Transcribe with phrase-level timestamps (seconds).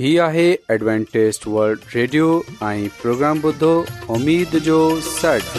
[0.00, 0.42] هي آهي
[0.74, 2.26] ॲಡ್وانٽيست world radio
[2.66, 3.70] ۽ programme بدو
[4.14, 4.76] اميد جو
[5.08, 5.58] سڙ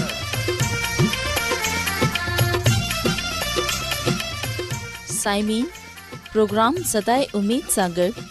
[5.17, 5.65] سائمين
[6.31, 8.23] پروگرام سداي اميد सागर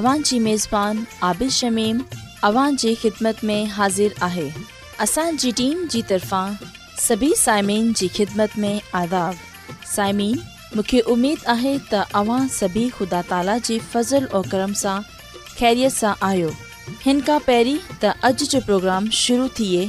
[0.00, 1.00] اوان جي ميزبان
[1.30, 2.04] عادل شميم
[2.50, 4.46] اوان جي خدمت ۾ حاضر آهي
[5.08, 6.54] اسان جي ٽيم جي طرفان
[7.08, 10.38] سڀي سائمين جي خدمت ۾ آداب سائمين
[10.76, 15.12] مونکي اميد آهي ته اوان سڀي خدا تالا جي فضل ۽ کرم سان
[15.60, 16.52] ख़ैरीअ सां आहियो
[17.06, 17.22] हिन
[18.00, 19.84] تا اج त پروگرام जो प्रोग्राम शुरू थिए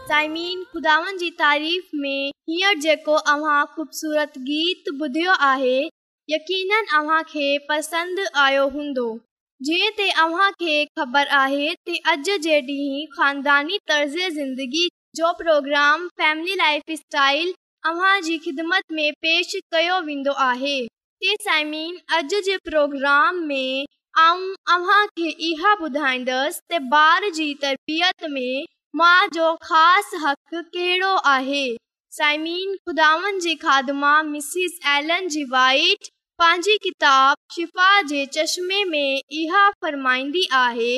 [0.08, 5.74] साइमिन ख़ुदानि जी तारीफ़ में हींअर जेको अव्हां ख़ूबसूरत गीत ॿुधियो आहे
[6.30, 9.04] यकीन अव्हांखे पसंदि आयो हूंदो
[9.68, 14.86] जीअं ते अव्हांखे ख़बर आहे त अॼु जे ॾींहुं ख़ानदानी तर्ज़ ज़िंदगी
[15.20, 17.52] जो प्रोग्राम फैमिली लाइफ स्टाइल
[17.92, 20.76] अव्हां जी ख़िदमत में पेश कयो वेंदो आहे
[21.24, 23.84] ते साइमीन अॼु जे प्रोग्राम में
[24.28, 28.64] अव्हांखे इहा ॿुधाईंदसि त ॿार जी तरबियत में
[28.96, 31.66] मां जो खास हक़ कहिड़ो आहे
[32.10, 33.90] साइमीन खुदावन जी खाध
[34.28, 36.08] मिसिस एलन जी वाइट
[36.38, 40.94] पंहिंजी किताब शिफ़ा जे चश्मे में इहा फ़रमाईंदी आहे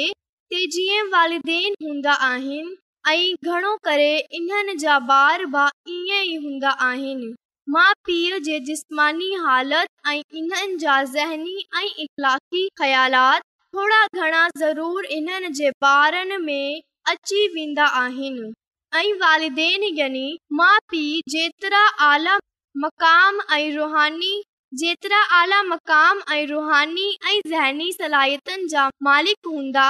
[0.53, 2.77] त जीअं वालदेन हूंदा आहिनि
[3.09, 5.67] ऐं घणो करे इन्हनि जा ॿार बि
[5.97, 7.33] ईअं ई हूंदा आहिनि
[7.77, 13.43] माउ पीउ जे जिस्मानी हालति ऐं इन्हनि जा ज़हनी ऐं इख़लाक़ी ख़्यालात
[13.75, 18.51] थोरा घणा ज़रूरु इन्हनि जे ॿारनि में अची वेंदा आहिनि
[18.99, 20.27] ऐं वालदेन यानी
[20.59, 22.37] माउ पीउ जेतिरा आला
[22.83, 24.33] मक़ाम ऐं रुहानी
[24.81, 29.87] जेतिरा आला मक़ाम ऐं रुहानी ऐं ज़हनी सलाहियतनि जा मालिक हूंदा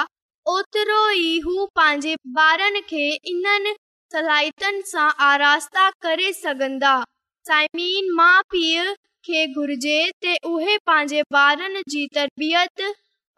[0.52, 2.14] ओतिरो ई हू पंहिंजे
[2.44, 3.02] ॿारनि खे
[3.32, 3.74] इन्हनि
[4.12, 6.94] सलाहितनि सां आरास्ता करे सघंदा
[7.50, 8.86] साइमीन माउ पीउ
[9.28, 12.88] खे घुरिजे ते उहे पंहिंजे ॿारनि जी तरबियत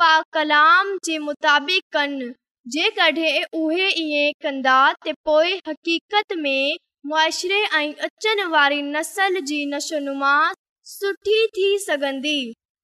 [0.03, 2.33] पा कलाम जे मुताबिक़ कनि
[2.71, 4.75] जेकॾहिं उहे ईअं कंदा
[5.07, 6.77] त पोइ हक़ीक़त में
[7.07, 10.53] मुआशरे ऐं अचनि वारी नसल जी नशुवनुमां
[10.91, 12.37] सुठी थी सघंदी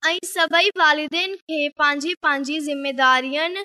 [0.09, 3.63] ऐं सभई वारिदियुनि खे पंहिंजी पंहिंजी ज़िमेदारियुनि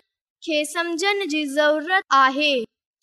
[0.48, 2.54] खे सम्झण जी ज़रूरत आहे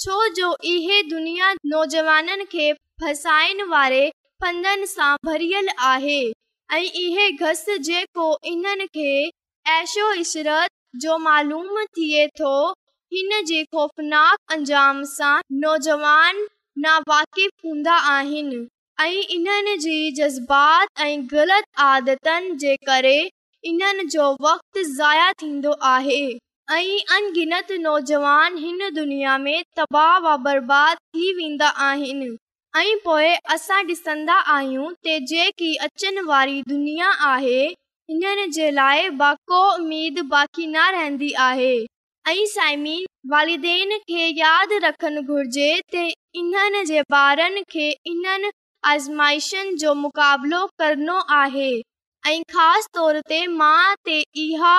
[0.04, 2.72] छो जो इहे दुनिया नौजवाननि खे
[3.02, 4.10] फसाइण वारे
[4.42, 6.20] पंदनि सां भरियल आहे
[6.74, 9.14] ऐं इहे घस जेको इन्हनि खे
[9.78, 10.70] ऐशो इशरत
[11.02, 12.54] जो मालूम थिए थो
[13.14, 15.30] हिन जे ख़ौफ़नाक अंजाम सां
[15.62, 16.36] नौजवान
[16.84, 18.58] नावाकिफ़ु हूंदा आहिनि
[19.04, 23.16] ऐं इन्हनि जी जज़्बात ऐं ग़लति आदतनि जे करे
[23.72, 26.20] इन्हनि जो वक़्तु ज़ाया थींदो आहे
[26.78, 32.30] ऐं अनगिनत नौजवान हिन दुनिया में तबाह व बर्बादु थी वेंदा आहिनि
[32.84, 39.62] ऐं पोइ असां ॾिसंदा आहियूं त जेकी अचनि वारी दुनिया आहे हिननि जे लाइ बाक़ो
[39.80, 41.78] उमेद बाक़ी न रहंदी आहे
[42.28, 46.02] ऐं साइमिन वालिदेन खे यादि रखणु घुर्जे ते
[46.40, 48.50] इन्हनि जे ॿारनि खे इन्हनि
[48.92, 51.70] आज़माइशनि जो मुक़ाबिलो करणो आहे
[52.28, 54.74] ऐं ख़ासि तौर ते मां ते इहा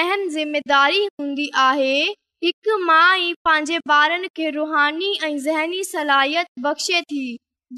[0.00, 1.94] अहम ज़िमेदारी हूंदी आहे
[2.44, 7.24] हिकु मां ई पंहिंजे ॿारनि खे रुहानी ऐं ज़हनी सलाहियत बख़्शे थी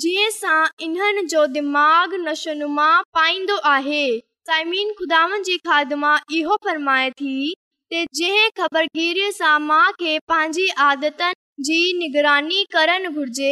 [0.05, 2.88] जीअं सां इन्हनि जो दिमाग़ु नशवनुमा
[3.19, 4.05] पाईंदो आहे
[4.50, 5.99] साइमीन खुदानि जी खाध
[6.41, 7.37] इहो फरमाए थी
[7.94, 11.33] जंहिं ख़बरगिरीअ सां माउ खे पंहिंजी आदतन
[11.69, 13.50] जी निगरानी करणु घुर्जे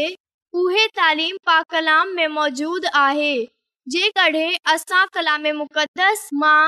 [0.61, 3.33] उहे तालीम पा कलाम में मौजूद आहे
[3.95, 6.63] जेकॾहिं असां कलामस मां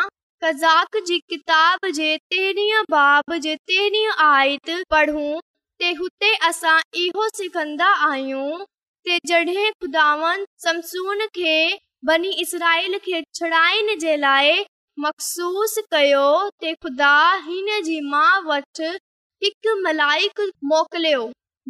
[0.44, 8.50] कज़ाक जी किताब जे ते बाब जे तेरहीं आयत पूं हुते असां इहो सिखंदा आहियूं
[9.32, 11.56] जॾहिं ख़ुदानि समसून खे
[12.10, 14.62] बनी इसराइल खे छड़ाइण जे लाइ
[15.00, 16.24] मखसूस कयो
[16.62, 17.12] ते ख़ुदा
[17.44, 18.88] हिन जी मां वटि
[19.44, 20.40] हिकु मलाइक
[20.72, 21.22] मोकिलियो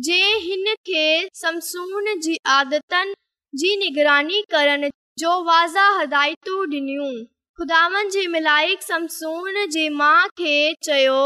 [0.06, 0.16] जे
[0.46, 1.04] हिन खे
[1.40, 3.14] समसून जी आदतनि
[3.62, 4.88] जी निगरानी करण
[5.22, 7.12] जो वाज़ा हदायतूं ॾिनियूं
[7.60, 10.56] खुदावन जे मलाइक समसून जी माउ खे
[10.88, 11.22] चयो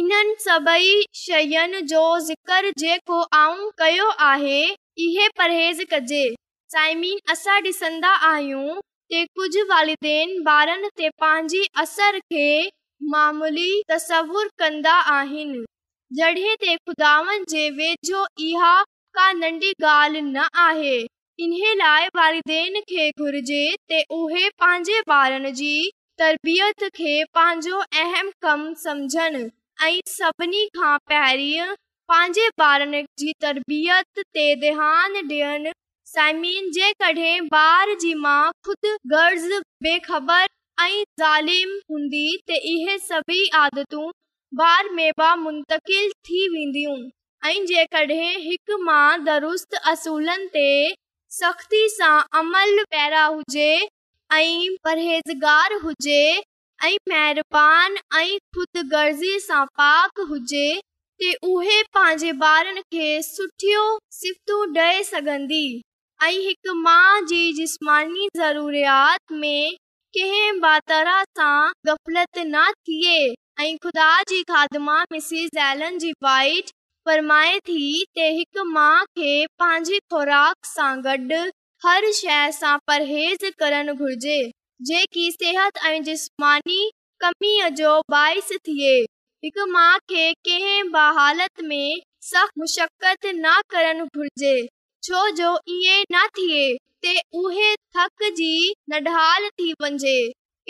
[0.00, 4.62] इन्हनि सभई शयुनि जो ज़िकर जेको आऊं कयो आहे
[5.08, 6.24] इहे परहेज़ कजे
[6.76, 8.80] साइमीन असां ॾिसंदा आहियूं
[9.22, 12.46] कुझु वारदेन बारन ते पांजी असर खे
[13.10, 15.52] मामूली तस्वुरु कंदा आहिन
[16.18, 18.72] जड़े ते खुदावन जे वेझो इहा
[19.16, 20.96] का नंडी गाल न आहे
[21.46, 21.52] इन
[21.82, 25.72] लाइ वालिदेन खे घुरिजे ते उहे पंहिंजे ॿारनि जी
[26.22, 29.44] तरबियत खे पंहिंजो अहम कम सम्झनि
[29.84, 31.70] ऐं सभिनी खां पहिरीं
[32.12, 35.72] पंहिंजे ॿारनि जी तरबियत ते ध्यानु ॾियनि
[36.14, 39.52] साइमीन जेकॾहिं ॿार जी मां ख़ुदि गर्ज़
[39.82, 40.44] बेखबर
[40.82, 44.04] ऐं ज़ालिम हूंदी त इहे सभेई आदतूं
[44.66, 46.98] ॿार में बि मुंतिल थी वेंदियूं
[47.50, 50.66] ऐं जेकॾहिं हिकु मां दुरुस्त असूलनि ते
[51.38, 52.10] सख़्ती सां
[52.42, 53.66] अमल पहिरां हुजे
[54.38, 60.62] ऐं परहेज़गारु हुजे ऐं महिरबानी ऐं ख़ुदि गर्ज़ीअ सां पाक हुजे
[61.24, 63.88] त उहे पंहिंजे ॿारनि खे सुठियूं
[64.22, 65.64] सिफ़तूं ॾेई सघंदी
[66.24, 69.72] ऐं हिकु माउ जी जिस्मानी ज़रूरियात में
[70.16, 73.16] कंहिं बरह सां गफ़लत न थिए
[73.64, 76.70] ऐं ख़ुदा जी खादमा जी बाइट
[77.08, 77.80] फरमाए थी
[78.18, 81.42] त हिकु माउ खे पंहिंजी ख़ुराक सां गॾु
[81.86, 84.38] हर शइ सां परहेज़ करणु घुर्जे
[84.92, 86.78] जेकी सिहत ऐं जिस्मानी
[87.24, 88.96] कमीअ जो बाहिस थिए
[89.48, 92.00] हिकु माउ खे कंहिं बि हालति में
[92.32, 94.56] सख़्त मुशक़त न करणु घुर्जे
[95.06, 100.14] छोजो इएं न थिए थक जी नडहाल थी वञजे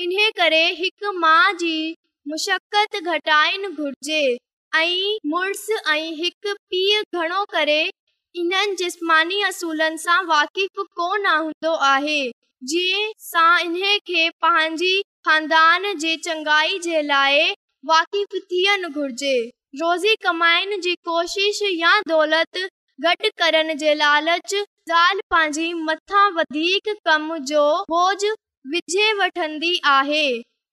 [0.04, 1.74] इन करे हिकु मां जी
[2.28, 4.18] मुशक़त घटाइणु घुर्जे
[4.80, 5.62] ऐं मुड़ुस
[5.92, 7.78] ऐं हिकु पीउ घणो करे
[8.42, 12.20] इन्हनि जिस्मानी असूलनि सां वाक़िफ़ु कोन हूंदो आहे
[12.72, 13.78] जीअं सां इन
[14.12, 14.94] खे पंहिंजी
[15.28, 17.50] ख़ानदान जे चङाई जे लाइ
[17.92, 19.38] वाक़ुफ़ु थियणु घुर्जे
[19.84, 22.66] रोज़ी कमाइण जी कोशिश या दौलत
[23.02, 24.54] गॾु करण जे लालच
[24.88, 28.24] ज़ाल पंहिंजे मथां वधीक कम जो बोझ
[28.74, 30.26] विझे वठंदी आहे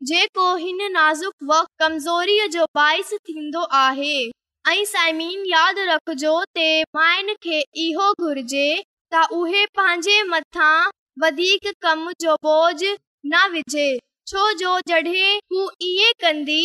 [0.10, 4.14] जेको हिन नाज़ुक वमज़ोरीअ जो बाहिस थींदो आहे
[5.54, 8.68] यादि रखजो ते माइन खे इहो घुर्जे
[9.16, 10.72] त उहे पंहिंजे मथां
[11.26, 13.90] वधीक कम जो बोझ न विझे
[14.32, 16.64] छो जो जॾहिं हू इएं कंदी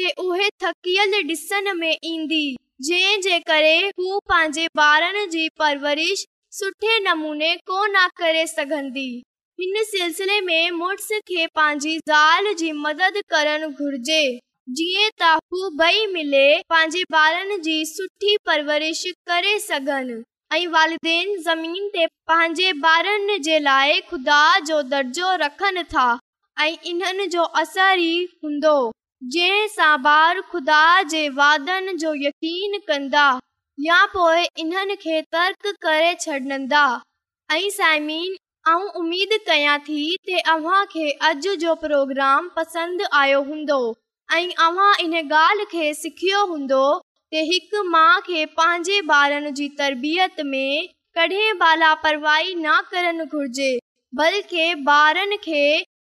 [0.00, 2.44] त उहे थकियलु ॾिसण में ईंदी
[2.84, 9.06] जंहिं जे करे हू पंहिंजे ॿारनि जी परवरिश सुठे नमूने कोन करे सघंदी
[9.60, 14.20] हिन सिलसिले में मुड़ुस खे पंहिंजी ज़ाल जी मदद करणु घुर्जे
[14.80, 20.20] जीअं त हू ॿई मिले पंहिंजे ॿारनि जी सुठी परवरिश करे सघनि
[20.58, 24.38] ऐं वालदेन ज़मीन ते पंहिंजे ॿारनि जे लाइ खुदा
[24.72, 26.06] जो दर्जो रखनि था
[26.66, 28.14] ऐं इन्हनि जो असर ई
[28.44, 28.76] हूंदो
[29.34, 30.80] जंहिं सां ॿार खुदा
[31.12, 33.22] जे वादनि जो यकीन कंदा
[33.86, 36.82] या पोइ इन्हनि खे तर्क करे छॾंदा
[37.56, 38.36] ऐं साइमीन
[38.74, 43.80] ऐं उमेद कयां थी त अव्हां खे अॼु जो प्रोग्राम पसंदि आयो हूंदो
[44.38, 50.40] ऐं अव्हां इन ॻाल्हि खे सिखियो हूंदो त हिकु माउ खे पंहिंजे ॿारनि जी तरबियत
[50.52, 50.88] में
[51.20, 51.50] कॾहिं
[51.84, 53.72] लापरवाही न करणु घुरिजे
[54.22, 55.64] बल्कि ॿारनि खे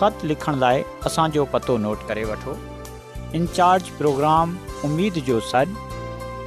[0.00, 2.54] ख़त लिखण लाइ असांजो पतो नोट करे वठो
[3.34, 4.50] इन्चार्ज प्रोग्राम
[4.88, 5.86] उमेद जो सॾु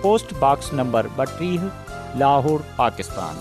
[0.04, 1.64] पोस्टबॉक्स नंबर ॿटीह
[2.22, 3.40] लाहौर पाकिस्तान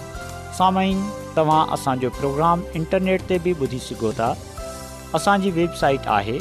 [0.59, 4.31] साम्हूं तव्हां असांजो प्रोग्राम इंटरनेट ते बि ॿुधी सघो था
[5.19, 6.39] असांजी वेबसाइट आहे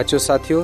[0.00, 0.60] अचो साथियो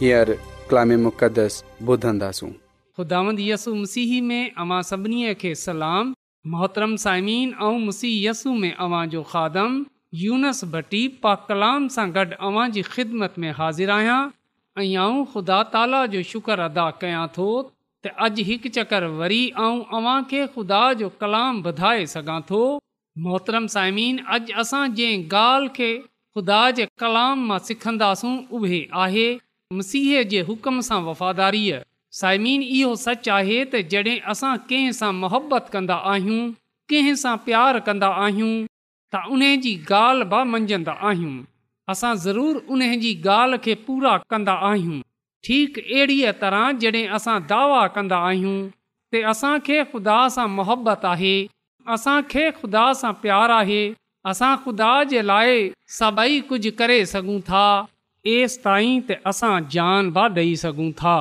[0.00, 0.32] हींअर
[0.70, 2.50] ॿुधंदासूं
[2.96, 6.14] ख़ुदा यसु मसीह में अवां सभिनी खे सलाम
[6.52, 9.74] मोहतरम साइमीन ऐं मुसीह यसु में अवां जो खादम
[10.22, 16.86] यूनस भटी पा कलाम सां गॾु ख़िदमत में हाज़िर आहियां ख़ुदा ताला जो शुक्र अदा
[17.04, 17.46] कयां थो
[18.04, 22.62] त अॼु हिकु चकर वरी अव्हां खे ख़ुदा जो कलाम वधाए सघां थो
[23.26, 25.92] मोहतरम साइमीन अॼु असां जंहिं ॻाल्हि खे
[26.36, 29.28] ख़ुदा जे कलाम मां सिखंदासूं उहे आहे
[29.80, 31.80] मसीह जे हुकम सां वफ़ादारीअ
[32.18, 36.46] साइमिन इहो सच आहे त जॾहिं असां कंहिं सां मोहबत कंदा आहियूं
[36.92, 41.34] कंहिं सां प्यारु कंदा आहियूं त उन जी ॻाल्हि बि मञंदा आहियूं
[41.94, 44.98] असां ज़रूरु उन जी ॻाल्हि खे पूरा कंदा आहियूं
[45.48, 48.58] ठीकु अहिड़ीअ तरह जॾहिं असां दावा कंदा आहियूं
[49.14, 51.34] त असांखे ख़ुदा सां मोहबत आहे
[51.96, 53.80] असांखे ख़ुदा सां प्यारु आहे
[54.34, 55.56] असां ख़ुदा जे लाइ
[56.02, 57.64] सभई कुझु करे सघूं था
[58.38, 61.16] एसि ताईं त असां जान बि ॾेई सघूं था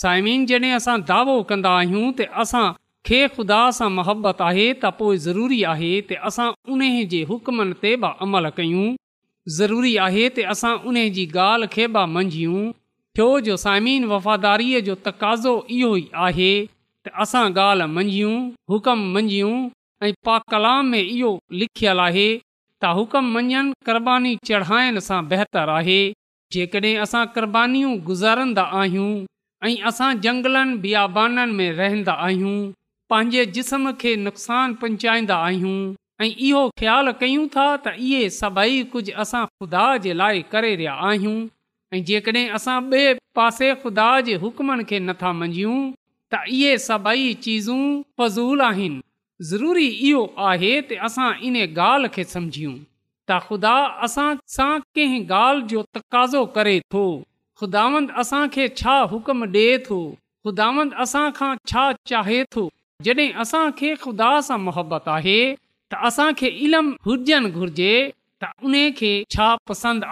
[0.00, 2.64] साइमिन जॾहिं असां दावो कंदा आहियूं त असां
[3.08, 6.84] खे ख़ुदा सां मुहबत आहे त पोइ ज़रूरी आहे त असां उन
[7.14, 8.86] जे हुकमनि ते बि अमल कयूं
[9.56, 12.62] ज़रूरी आहे त असां उन जी ॻाल्हि खे बि मंझूं
[13.18, 18.38] छो जो साइमीन वफ़ादारीअ जो तक़ाज़ो इहो ई आहे त असां ॻाल्हि मंझूं
[18.74, 19.52] हुकम मंझूं
[20.06, 21.34] ऐं पा कलाम में इहो
[21.64, 26.00] लिखियल आहे त हुकम मंझनि क़ुर्बानी चढ़ाइण सां बहितरु आहे
[26.56, 29.12] जेकॾहिं असां क़र्बानीूं गुज़ारंदा आहियूं
[29.64, 32.54] ऐं असां जंगलनि बियाबाननि में रहंदा आहियूं
[33.10, 35.76] पंहिंजे जिस्म खे नुक़सान पहुचाईंदा आहियूं
[36.24, 40.94] ऐं इहो ख़्यालु कयूं था त इहे सभई कुझु असां ख़ुदा जे लाइ करे रहिया
[41.10, 41.36] आहियूं
[41.96, 45.78] ऐं जेकॾहिं असां ॿिए पासे ख़ुदा जे हुकमनि खे नथा मंझूं
[46.32, 47.80] त इहे सभई चीज़ूं
[48.22, 49.02] फज़ूल आहिनि
[49.52, 53.78] ज़रूरी इहो आहे त असां इन ॻाल्हि खे त ख़ुदा
[54.10, 57.06] असां सां कंहिं ॻाल्हि जो तक़ाज़ो करे थो
[57.62, 59.98] ख़ुदावंद असांखे छा हुकम ॾे तो
[60.44, 62.64] ख़ुदावंद असां खां छा चाहे थो
[63.08, 66.48] जॾहिं असांखे ख़ुदा सां मोहबत आहे त असांखे
[68.42, 70.06] त उन खे छा पसंदि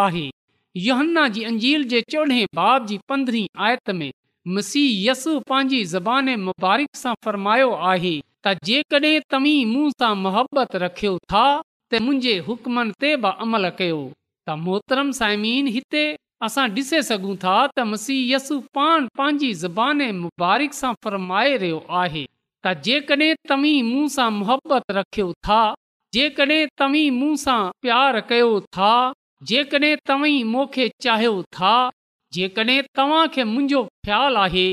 [0.00, 0.28] आहे
[0.86, 4.10] योहन्ना जी अंजील जे चोॾहें बाब जी पंद्रहीं आयत में
[5.06, 8.14] यसु पंहिंजी ज़बान मुबारक सां फर्मायो आहे
[8.46, 14.02] त जेकॾहिं तव्हीं मूं सां मोहबत रखियो था त मुंहिंजे हुकमनि ते बि अमल कयो
[14.48, 16.02] त मोहतरम साइमीन हिते
[16.46, 21.78] असां ॾिसे सघूं था त मसीह यसू पाण पंहिंजी ज़बान मुबारक मुबारिक सां फरमाए रहियो
[22.00, 22.24] आहे
[22.64, 25.60] त जेकॾहिं तव्हीं मूं सां मुहबत रखियो था
[26.16, 28.92] जेकॾहिं तव्हीं मूं सां प्यारु कयो था
[29.52, 31.72] जेकॾहिं तव्हीं मूंखे चाहियो था
[32.38, 34.68] जेकॾहिं तव्हांखे मुंहिंजो ख़्यालु आहे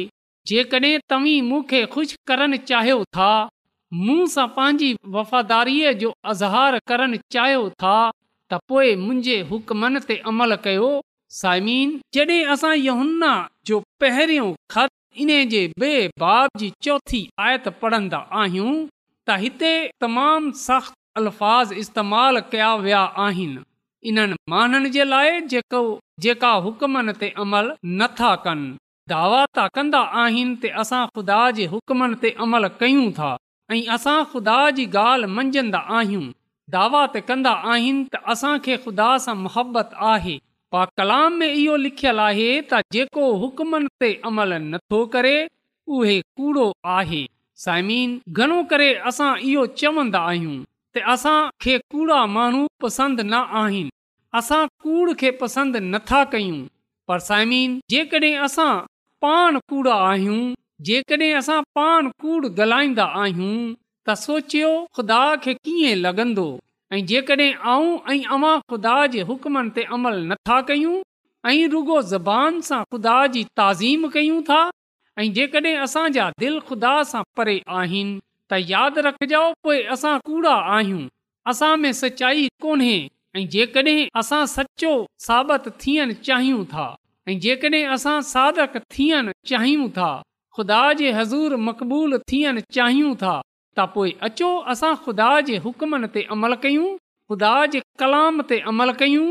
[0.52, 3.34] जेकॾहिं तव्हीं मूंखे ख़ुशि करणु चाहियो था
[4.06, 7.98] मूं सां पंहिंजी वफ़ादारीअ जो अज़हार करणु चाहियो था
[8.54, 10.88] त पोएं मुंहिंजे हुकमन ते अमल कयो
[11.42, 13.30] साइमीन जॾहिं असां यहुन्ना
[13.68, 14.90] जो पहिरियों ख़त
[15.26, 19.72] इन जे चौथी आयत पढ़ंदा आहियूं त हिते
[20.06, 23.64] तमामु सख़्त अल्फाज़ इस्तेमाल कया विया आहिनि
[24.12, 25.82] इन्हनि माण्हुनि जे लाइ जेको
[26.26, 27.72] जेका हुकमनि ते अमल
[28.04, 28.70] नथा कनि
[29.14, 33.32] दावा त कंदा आहिनि त असां ख़ुदा जे हुकमनि ते अमल कयूं था
[33.74, 36.28] ऐं असां ख़ुदा जी ॻाल्हि मंझंदा आहियूं
[36.74, 40.36] दावा त कंदा आहिनि त असांखे ख़ुदा सां मुहबत आहे
[40.72, 45.34] पा कलाम में इहो लिखियलु आहे त जेको हुकमनि ते अमल नथो करे
[45.96, 47.22] उहे कूड़ो आहे
[47.64, 48.10] साइमीन
[48.40, 50.56] घणो करे असां इहो चवंदा आहियूं
[50.94, 53.92] त असांखे कूड़ा माण्हू पसंदि न आहिनि
[54.42, 56.60] असां कूड़ खे पसंदि नथा कयूं
[57.12, 58.72] पर साइमीन जेकॾहिं असां
[59.26, 60.42] पाण कूड़ा आहियूं
[60.92, 63.56] जेकॾहिं असां पाण कूड़ ॻाल्हाईंदा आहियूं
[64.08, 66.46] त सोचियो ख़ुदा खे कीअं लॻंदो
[66.94, 70.94] ऐं जेकॾहिं आऊं ऐं अवां ख़ुदा जे हुकमनि ते अमल नथा कयूं
[71.52, 74.60] ऐं रुगो ज़बान सां ख़ुदा जी ताज़ीम कयूं था
[75.18, 81.06] ऐं जेकॾहिं असांजा दिलि ख़ुदा सां परे आहिनि त यादि रखजो पोइ असां कूड़ा आहियूं
[81.54, 82.98] असां में सचाई कोन्हे
[83.38, 84.96] ऐं जेकॾहिं असां सचो
[85.28, 86.88] साबित थियणु चाहियूं था
[87.30, 90.12] ऐं जेकॾहिं असां साधक थियणु चाहियूं था
[90.58, 93.38] ख़ुदा जे हज़ूर मक़बूल थियणु चाहियूं था
[93.80, 98.92] त पोइ अचो असां ख़ुदा जे हुकमनि ते अमल कयूं ख़ुदा जे कलाम ते अमल
[99.04, 99.28] कयूं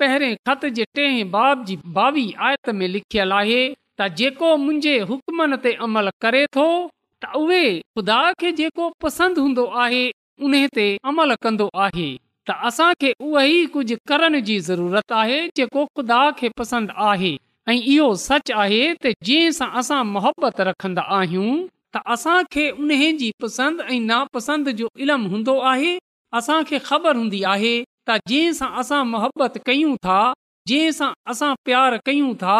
[0.00, 1.04] पहिरें ख़त जे टे
[1.34, 3.60] बाबी आयत में लिखियलु आहे
[4.00, 9.64] त जेको मुंहिंजे हुकमनि ते अमल करे थो त उहे ख़ुदा खे जेको पसंदि हूंदो
[9.84, 10.02] आहे
[10.48, 12.08] उन ते अमल कंदो आहे
[12.48, 17.32] त असांखे उहो ई कुझु करण जी ज़रूरत आहे जेको ख़ुदा खे पसंदि आहे
[17.68, 21.48] ऐं इहो सच आहे त जंहिं सां असां मोहबत रखंदा आहियूं
[21.96, 22.40] त असां
[22.82, 22.88] उन
[23.20, 25.92] जी पसंदि ऐं नापसंदि जो इल्मु हूंदो आहे
[26.38, 27.74] असांखे ख़बर हूंदी आहे
[28.08, 30.18] त जंहिं सां असां मोहबत कयूं था
[30.70, 32.58] जंहिं सां असां प्यारु कयूं था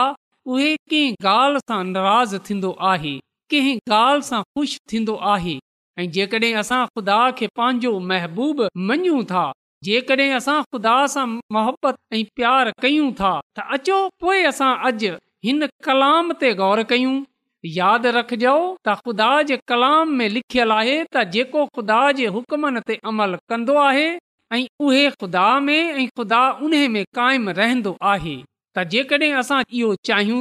[0.55, 3.15] उहे कंहिं ॻाल्हि सां नाराज़ु थींदो आहे
[3.55, 5.57] कंहिं ॻाल्हि सां ख़ुशि थींदो आहे
[6.03, 9.45] ऐं जेकॾहिं असां ख़ुदा खे पंहिंजो महबूब मञूं था
[9.91, 15.17] जेकॾहिं असां ख़ुदा सां मोहबत ऐं प्यारु कयूं था त अचो पोइ असां अॼु
[15.49, 17.17] हिन कलाम ते गौर कयूं
[17.75, 22.97] यादि रखजो त ख़ुदा जे कलाम में लिखियल आहे त जेको ख़ुदा जे हुकमन ते
[23.13, 26.43] अमल कंदो आहे ऐं उहे ख़ुदा में ऐं ख़ुदा
[27.61, 28.37] रहंदो आहे
[28.79, 30.41] त जेकॾहिं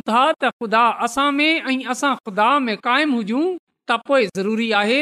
[3.90, 4.96] त पोएं ज़रूरी आहे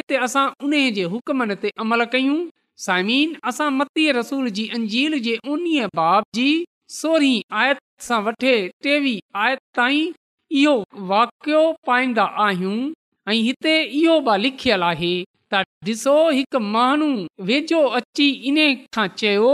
[5.51, 6.47] उन्हीअ बाब जी
[6.95, 8.55] सोरहीं आयत सां वठे
[8.87, 10.01] टेवीह आयत ताईं
[10.61, 10.73] इहो
[11.09, 12.75] वाकियो पाईंदा आहियूं
[13.29, 15.13] ऐं हिते इहो बि लिखियल आहे
[15.53, 17.07] त ॾिसो हिकु माण्हू
[17.47, 18.67] वेझो अची इन्हे
[18.99, 19.53] चयो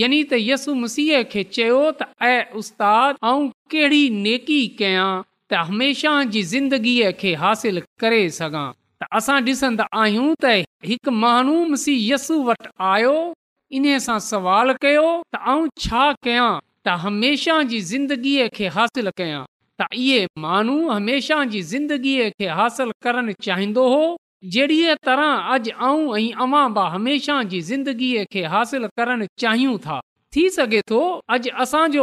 [0.00, 5.04] यानी त यसु मसीह खे चयो त ऐं ऐं कहिड़ी नेकी कया
[5.52, 8.66] त हमेशह जी ज़िंदगीअ खे हासिल करे सघां
[9.00, 13.14] त असां ॾिसंदा आहियूं त हिकु माण्हू मसीह यसु वटि आयो
[13.78, 16.50] इन सां सवाल कयो त आउं छा कया
[16.84, 19.42] त हमेशह जी ज़िंदगीअ खे हासिल कयां
[19.82, 24.02] त इहे माण्हू हमेशह जी ज़िंदगीअ खे हासिल करणु चाहींदो हो
[24.54, 25.30] जहिड़ीअ तरह
[25.88, 26.26] अॼु ऐं
[28.52, 29.96] हासिल करणु चाहियूं था
[30.36, 31.00] थी सघे थो
[31.34, 32.02] अॼु असांजो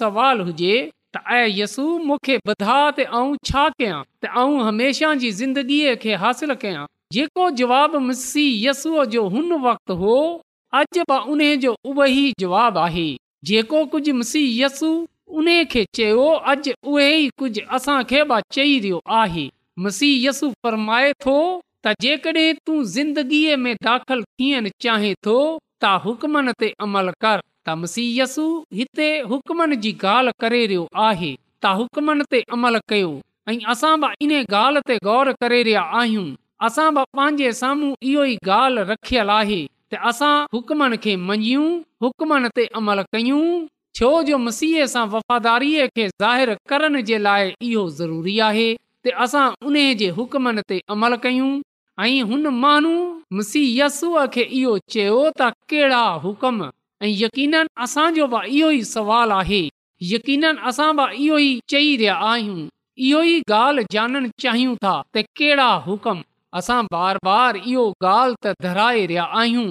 [0.00, 0.74] सवालु हुजे
[1.14, 6.84] त ऐं यसू मूंखे ॿुधा त ऐं छा कयां तमेशह जी ज़िंदगीअ खे हासिल कयां
[7.14, 10.16] जेको जवाबु मिसी यसूअ जो हुन वक़्तु हो
[10.80, 12.08] अॼु बि उन जो उहो ई
[12.40, 13.08] जवाब आहे
[13.50, 14.88] जेको कुझु मिसी यसू
[15.38, 19.48] उने खे चयो अॼु उहे कुझु आहे
[19.84, 21.36] मसीह यसु फरमाए थो
[21.86, 25.36] त जेकॾहिं तू ज़िंदगीअ में दाख़िल थियण चाहे थो
[25.84, 27.40] ते अमल कर
[27.78, 28.36] मसीह करस
[28.74, 29.08] हिते
[29.82, 31.32] जी ॻाल्हि करे रहियो आहे
[31.64, 33.10] त हुकमन ते अमल कयो
[33.48, 36.26] ऐं असां बि इन ॻाल्हि ते गौर करे रहिया आहियूं
[36.66, 39.60] असां बि पंहिंजे साम्हूं इहो ई ॻाल्हि रखियल आहे
[39.92, 41.68] त असां हुकमन खे मञियूं
[42.06, 43.42] हुकमन ते अमल कयूं
[43.96, 48.68] छो जो मसीह सां वफ़ादारीअ खे ज़ाहिर करण जे लाइ इहो ज़रूरी आहे
[49.24, 51.50] असां उन जे हुकमनि ते अमल कयूं
[52.06, 52.92] ऐं हुन माण्हू
[53.38, 54.00] मसीहस
[54.36, 56.62] खे इहो चयो त कहिड़ा हुकम
[57.06, 57.54] ऐं यकीन
[57.86, 59.60] असांजो बि इहो ई सुवालु आहे
[60.12, 62.58] यकीन असां बि इहो ई चई रहिया आहियूं
[63.08, 66.22] इहो ई ॻाल्हि ॼाणणु चाहियूं था त कहिड़ा हुकुम
[66.62, 67.84] असां बार बार इहो
[68.16, 69.68] ॻाल्हि त धराए रहिया आहियूं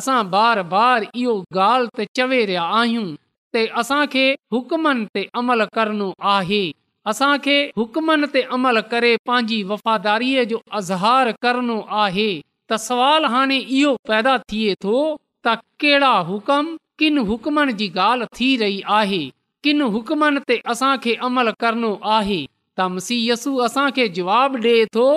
[0.00, 1.38] असां बार बार इहो
[1.70, 3.08] ॻाल्हि त चवे रहिया आहियूं
[3.54, 6.70] ते असांखे हुकमनि ते अमल करणो आहे
[7.10, 12.30] असांखे हुकमनि ते अमल करे पंहिंजी वफ़ादारीअ जो अज़हार करणो आहे
[12.70, 14.98] त सुवाल हाणे इहो पैदा थिए थो
[15.46, 16.66] त कहिड़ा हुकम
[16.98, 19.22] किन हुकमनि जी ॻाल्हि थी रही आहे
[19.64, 22.44] किन हुकमनि ते असांखे अमल करणो आहे
[22.78, 25.08] त मुसीयसु असांखे जवाब ॾे थो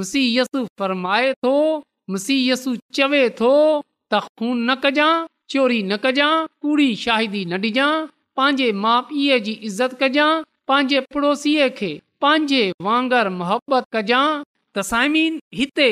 [0.00, 1.54] मुसीयसु फरमाए थो
[2.14, 2.64] मुसीयस
[2.96, 3.52] चवे थो
[4.12, 5.12] त खून न कजां
[5.50, 7.40] चोरी न कजांइ कूड़ी शाहिदी
[7.76, 7.90] शां
[8.40, 11.88] पंहिंजे माउ पीउ जी इज़त कजांइ पंहिंजे पड़ोसीअ खे
[12.24, 15.26] पंहिंजे वांगरत कजांइ
[15.60, 15.88] हिते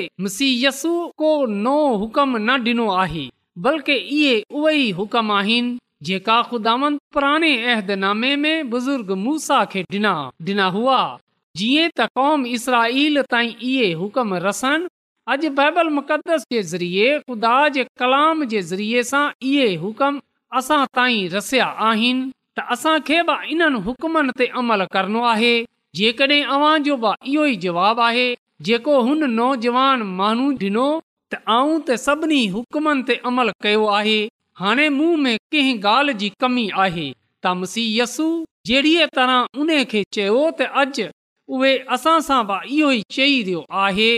[1.23, 1.31] को
[1.64, 3.25] नओ हुकु न ॾिनो आहे
[3.66, 5.79] बल्कि इहे उहे ई हुकुम आहिनि
[6.11, 11.01] जेका खुदान पुराणे अहदनामे में बुज़ुर्ग मूसा खे ॾिना हुआ
[11.62, 12.85] जीअं त कौम इसरा
[13.37, 14.87] ताईं इहे हुकम रसनि
[15.32, 20.20] अॼु बाइबल मुक़दस जे ज़रिए ख़ुदा जे कलाम जे ज़रिए सां इहे हुकम
[20.58, 22.22] असां ताईं रसिया आहिनि
[22.58, 25.50] त असांखे बि इन्हनि हुकमनि ते अमल करणो आहे
[25.98, 28.24] जेकॾहिं जवाब आहे
[28.70, 30.86] जेको हुन नौजवान माण्हू ॾिनो
[31.34, 32.40] त आऊं त सभिनी
[33.10, 34.16] ते अमल कयो आहे
[34.62, 37.06] हाणे मूं में कंहिं ॻाल्हि जी कमी आहे
[37.48, 38.30] तसु
[38.72, 41.10] जहिड़ीअ तरह उन खे चयो त
[41.98, 44.10] असां सां बि इहो ई चई रहियो आहे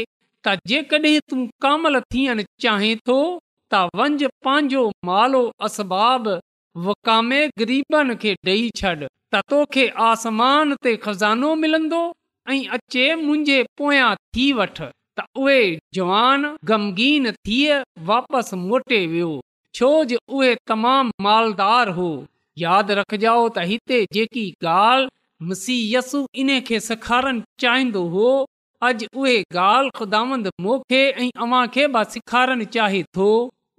[0.46, 3.16] त जेकॾहिं तूं कामल थियणु चाहीं थो
[3.72, 6.28] त वंझि पंहिंजो मालो असबाब
[6.86, 12.00] वकामे ग़रीबनि खे ॾेई छॾ त तोखे आसमान ते खज़ानो मिलंदो
[12.48, 12.68] ऐं
[14.58, 14.78] वठ
[15.18, 15.60] त उहे
[15.96, 17.76] जवान गमगीन थिए
[18.10, 19.30] वापसि मोटे वियो
[19.78, 22.08] छोजो उहे तमामु मालदार हो
[22.64, 24.44] यादि रखजाओ त हिते जेकी
[24.76, 28.30] ॻाल्हियसु इन खे सेखारणु चाहींदो हो
[28.88, 29.34] अजु उहे
[29.68, 33.26] ॻाल्हि ख़ुदावंद मोखे ऐं अव्हां खे बि सेखारणु चाहे थो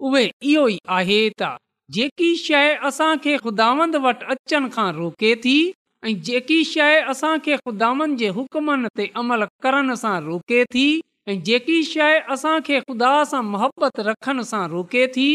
[0.10, 1.48] उहे इहो ई आहे त
[1.96, 5.56] जेकी शइ असांखे ख़ुदांद वटि अचनि खां रोके थी
[6.10, 10.86] ऐं जेकी शइ असांखे ख़ुदांदे हुकमनि ते अमल करण सां रोके थी
[11.32, 15.28] ऐं जेकी शइ ख़ुदा सां मुहबत रखण सां रोके थी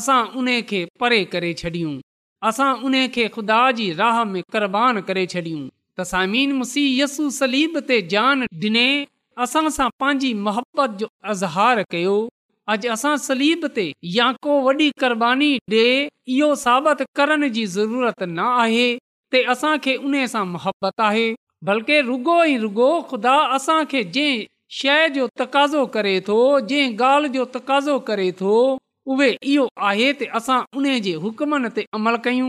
[0.00, 1.96] असां उन खे परे करे छॾियूं
[2.52, 5.64] असां उन खे ख़ुदा जी राह में कुर्बान करे छॾियूं
[6.00, 8.42] तसामीन मुसीयसु सलीब ते जान
[9.38, 12.16] पंहिंजी मोहबत जो अज़हार कयो
[12.74, 13.82] अॼु असां सलीब ते
[14.16, 15.48] या को वॾी क़ुर्बानी
[16.64, 21.24] साबित करण जी ज़रूरत न आहे असांखे उन सां मुहबत आहे
[21.70, 24.44] बल्कि रुगो रुगो ख़ुदा असांखे जंहिं
[24.78, 26.36] शइ जो तकाज़ो करे थो
[26.70, 28.54] जंहिं ॻाल्हि जो तकाज़ो करे थो
[29.14, 32.48] उहे इहो आहे त असां उन जे हुकमनि ते अमल कयूं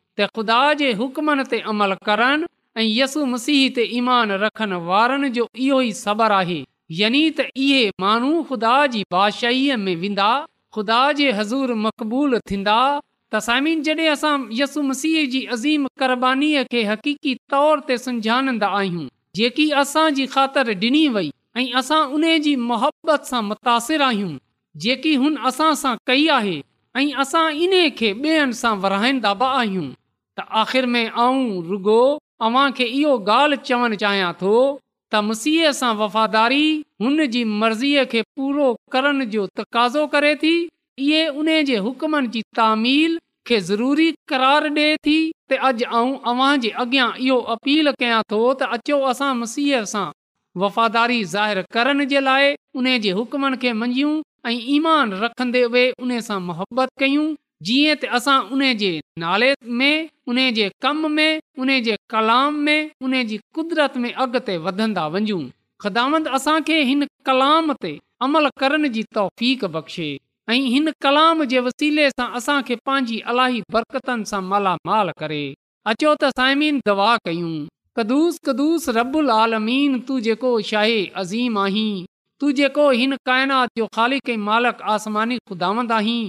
[0.19, 2.47] त ख़ुदा जे हुकमनि ते अमल करनि
[2.79, 6.57] ऐं यसु मसीह ते ईमान रखण वारनि जो इहो ई सबर आहे
[6.99, 10.29] यानी त इहे माण्हू ख़ुदा जी बादशाहीअ में वेंदा
[10.75, 12.79] ख़ुदा जे हज़ूर मक़बूल थींदा
[13.35, 19.07] तसामीन सामिन जॾहिं असां यसु मसीह जी अज़ीम क़ुर खे हक़ीक़ी तौर ते सुझाणंदा आहियूं
[19.39, 24.33] जेकी असांजी ख़ातिर ॾिनी वई ऐं असां उन जी मुहबत सां मुतासिर आहियूं
[24.87, 26.57] जेकी हुन असां सां कई आहे
[26.99, 29.55] ऐं असां इन खे ॿे सां विराईंदा बि
[30.61, 32.01] आख़िर में आऊं रुगो
[32.41, 34.53] अव्हां खे इहो ॻाल्हि चवणु चाहियां थो
[35.11, 36.65] त मसीह सां वफ़ादारी
[37.01, 40.53] हुन जी मर्ज़ीअ खे पूरो करण जो तकाज़ो करे थी
[40.99, 45.13] इहे उन जे ज़रूरी करार ॾे थी
[45.49, 50.03] त अॼु आऊं अव्हां जे अॻियां इहो अपील कयां थो त अचो असां मसीह सां
[50.63, 54.13] वफ़ादारी ज़ाहिरु जे लाइ उन जे हुकमनि खे मंझियूं
[54.51, 57.25] ऐं ईमान रखंदे उहे उन सां मुहबत कयूं
[57.67, 58.89] जीअं त असां उन जे
[59.23, 64.55] नाले में उन जे कम में उन जे कलाम में उन जी कुदरत में अॻिते
[64.67, 65.41] वधंदा वञूं
[65.83, 67.91] ख़िदामंद असांखे हिन कलाम ते
[68.27, 70.09] अमल करण जी तौफ़ बख़्शे
[70.49, 75.43] ऐं हिन कलाम जे वसीले सां असांखे पंहिंजी अलाई बरक़तनि सां मालामाल करे
[75.93, 77.53] अचो त साइमीन दवा कयूं
[77.99, 81.89] कदुस कदुस रबुल आलमीन तू जेको शाहे अज़ीम आहीं
[82.41, 86.21] तू जेको हिन काइनात जो ख़ालिक़ ख़ालिक़ालक आसमानी खुदांद आहीं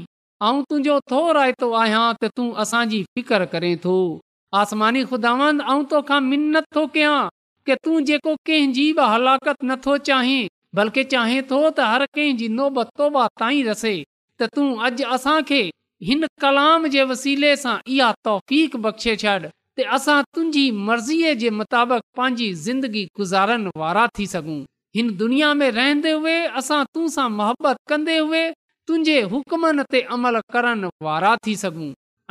[0.44, 3.92] ऐं तुंहिंजो थो रायतो आहियां त तूं असांजी फिकर करे थो
[4.54, 7.22] कयां
[7.68, 12.46] के तूं जेको कंहिंजी बि हलाकत नथो चाहीं बल्कि चाहें थो त हर कंहिंजी
[14.40, 15.62] त तूं अॼु असांखे
[16.10, 22.04] हिन कलाम जे वसीले सां इहा तौफ़ बख़्शे छॾ त असां तुंहिंजी मर्ज़ीअ जे मुताबिक़
[22.20, 24.60] पंहिंजी ज़िंदगी गुज़ारण वारा थी सघूं
[25.00, 28.44] हिन दुनिया में रहंदे हुए असां तूं सां मुहबत कंदे हुई
[28.92, 31.86] तुंहिंजे हुकमनि ते अमल करण वारा थी सघूं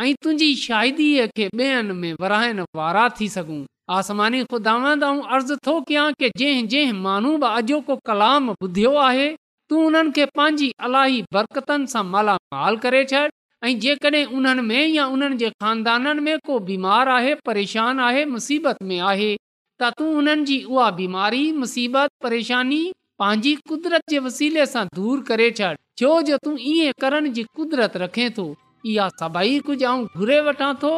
[0.06, 3.62] ऐं तुंहिंजी शाइदीअ खे ॿियनि में विराइण वारा थी सघूं
[3.98, 9.26] आसमानी ख़ुदावंद अर्ज़ु थो कयां की जंहिं जंहिं माण्हू बि अॼोको कलाम ॿुधियो आहे
[9.70, 13.26] तूं उन्हनि खे पंहिंजी अलाई बरकतनि सां मालामाल करे छॾ
[13.70, 18.86] ऐं जेकॾहिं उन्हनि में या उन्हनि जे ख़ानदाननि में को बीमार आहे परेशान आहे मुसीबत
[18.92, 19.34] में आहे
[19.82, 22.84] त तूं उन्हनि जी उहा बीमारी मुसीबत परेशानी
[23.22, 25.68] पंहिंजी कुदरत जे वसीले सां दूर करे छॾ
[26.02, 28.46] छो जो तूं ईअं करण जी कुदरत रखे थो
[28.94, 30.90] इहा सभई कुझु आऊं घुरे वठां थो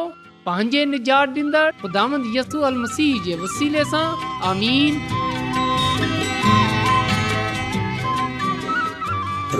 [0.46, 4.00] पंहिंजे निजात ॾींदड़ ख़ुदांद यसू अल मसीह जे वसीले सां
[4.52, 4.96] आमीन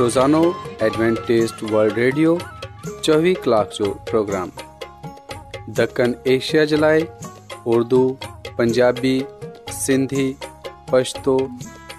[0.02, 0.42] रोज़ानो
[0.88, 4.56] एडवेंटेस्ट वर्ल्ड रेडियो चोवीह कलाक जो प्रोग्राम
[5.82, 7.06] दखन एशिया जे लाइ
[7.76, 8.02] उर्दू
[8.62, 9.16] पंजाबी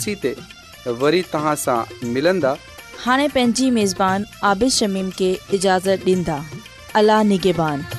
[0.00, 0.34] सी ते
[1.00, 2.56] वरी तव्हां सां मिलंदा
[3.04, 6.40] हाणे पंहिंजी मेज़बान आबिश शमीम खे इजाज़त ॾींदा
[7.02, 7.97] अलाह निगेबान